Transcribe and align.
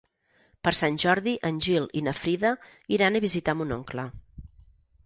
Per 0.67 0.71
Sant 0.79 0.95
Jordi 1.03 1.35
en 1.51 1.59
Gil 1.67 1.85
i 2.01 2.03
na 2.09 2.15
Frida 2.23 2.55
iran 2.99 3.21
a 3.21 3.23
visitar 3.29 3.57
mon 3.61 3.79
oncle. 3.79 4.09